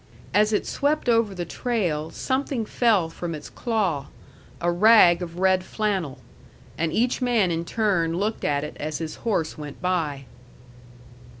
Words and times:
As 0.33 0.51
it 0.51 0.65
swept 0.65 1.07
over 1.07 1.35
the 1.35 1.45
trail, 1.45 2.09
something 2.09 2.65
fell 2.65 3.07
from 3.07 3.35
its 3.35 3.51
claw, 3.51 4.07
a 4.59 4.71
rag 4.71 5.21
of 5.21 5.37
red 5.37 5.63
flannel; 5.63 6.17
and 6.75 6.91
each 6.91 7.21
man 7.21 7.51
in 7.51 7.63
turn 7.65 8.17
looked 8.17 8.43
at 8.43 8.63
it 8.63 8.75
as 8.79 8.97
his 8.97 9.17
horse 9.17 9.59
went 9.59 9.79
by. 9.79 10.25